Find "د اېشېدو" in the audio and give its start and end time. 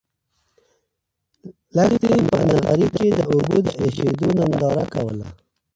3.65-4.27